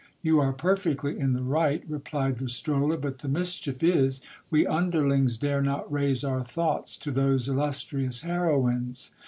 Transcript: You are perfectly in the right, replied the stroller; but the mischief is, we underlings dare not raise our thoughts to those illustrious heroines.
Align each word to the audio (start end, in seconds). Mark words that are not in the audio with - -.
You 0.23 0.39
are 0.39 0.51
perfectly 0.51 1.19
in 1.19 1.33
the 1.33 1.43
right, 1.43 1.83
replied 1.87 2.39
the 2.39 2.49
stroller; 2.49 2.97
but 2.97 3.19
the 3.19 3.27
mischief 3.27 3.83
is, 3.83 4.19
we 4.49 4.65
underlings 4.65 5.37
dare 5.37 5.61
not 5.61 5.93
raise 5.93 6.23
our 6.23 6.43
thoughts 6.43 6.97
to 6.97 7.11
those 7.11 7.47
illustrious 7.47 8.21
heroines. 8.21 9.11